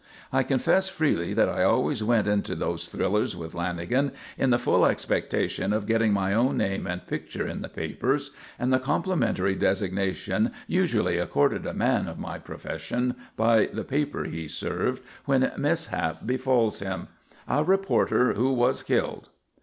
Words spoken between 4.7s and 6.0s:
expectation of